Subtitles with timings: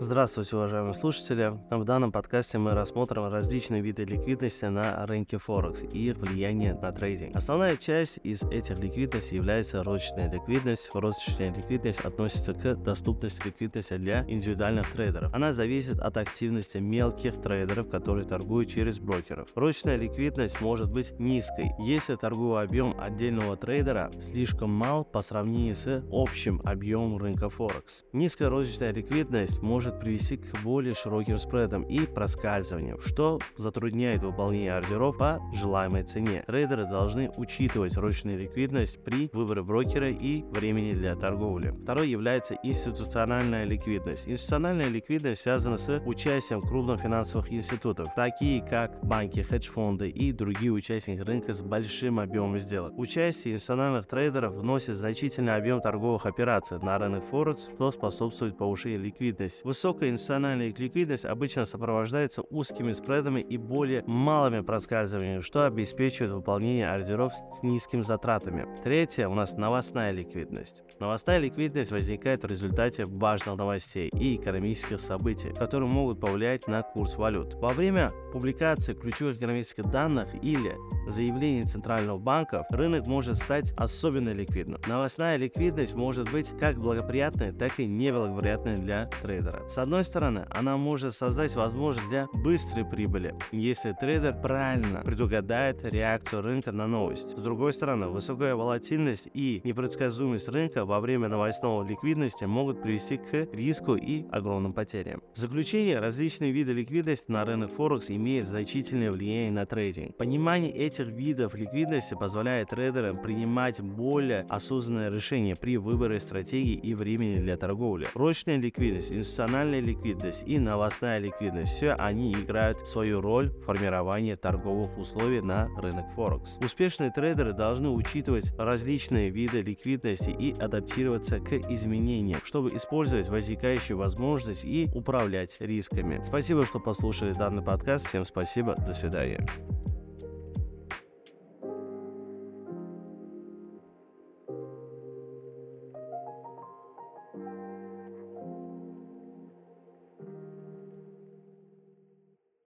[0.00, 1.58] Здравствуйте, уважаемые слушатели.
[1.72, 6.92] В данном подкасте мы рассмотрим различные виды ликвидности на рынке Форекс и их влияние на
[6.92, 7.34] трейдинг.
[7.34, 10.88] Основная часть из этих ликвидностей является розничная ликвидность.
[10.94, 15.34] Розничная ликвидность относится к доступности ликвидности для индивидуальных трейдеров.
[15.34, 19.48] Она зависит от активности мелких трейдеров, которые торгуют через брокеров.
[19.56, 26.04] Розничная ликвидность может быть низкой, если торговый объем отдельного трейдера слишком мал по сравнению с
[26.12, 28.04] общим объемом рынка Форекс.
[28.12, 34.74] Низкая розничная ликвидность может может привести к более широким спредам и проскальзыванию, что затрудняет выполнение
[34.74, 36.44] ордеров по желаемой цене.
[36.46, 41.74] Трейдеры должны учитывать ручную ликвидность при выборе брокера и времени для торговли.
[41.82, 44.28] Второй является институциональная ликвидность.
[44.28, 51.20] Институциональная ликвидность связана с участием крупных финансовых институтов, такие как банки, хедж-фонды и другие участники
[51.20, 52.92] рынка с большим объемом сделок.
[52.98, 59.62] Участие институциональных трейдеров вносит значительный объем торговых операций на рынок Форекс, что способствует повышению ликвидности.
[59.78, 67.32] Высокая институциональная ликвидность обычно сопровождается узкими спредами и более малыми проскальзываниями, что обеспечивает выполнение ордеров
[67.52, 68.66] с низкими затратами.
[68.82, 70.82] Третье у нас новостная ликвидность.
[70.98, 77.16] Новостная ликвидность возникает в результате важных новостей и экономических событий, которые могут повлиять на курс
[77.16, 77.54] валют.
[77.54, 80.74] Во время публикации ключевых экономических данных или
[81.08, 84.80] заявлений Центрального банка рынок может стать особенно ликвидным.
[84.86, 89.68] Новостная ликвидность может быть как благоприятной, так и неблагоприятной для трейдера.
[89.68, 96.42] С одной стороны, она может создать возможность для быстрой прибыли, если трейдер правильно предугадает реакцию
[96.42, 97.36] рынка на новость.
[97.36, 103.48] С другой стороны, высокая волатильность и непредсказуемость рынка во время новостного ликвидности могут привести к
[103.52, 105.22] риску и огромным потерям.
[105.34, 110.16] В заключение, различные виды ликвидности на рынок Форекс имеют значительное влияние на трейдинг.
[110.16, 117.38] Понимание этих видов ликвидности позволяет трейдерам принимать более осознанные решения при выборе стратегии и времени
[117.38, 118.08] для торговли.
[118.12, 121.74] Прочная ликвидность, институциональная ликвидность и новостная ликвидность.
[121.74, 126.56] Все они играют свою роль в формировании торговых условий на рынок Форекс.
[126.60, 134.66] Успешные трейдеры должны учитывать различные виды ликвидности и адаптироваться к изменениям, чтобы использовать возникающие возможности
[134.66, 136.20] и управлять рисками.
[136.24, 138.08] Спасибо, что послушали данный подкаст.
[138.08, 138.74] Всем спасибо.
[138.74, 139.46] До свидания.